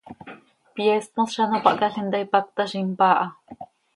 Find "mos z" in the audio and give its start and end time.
1.19-1.43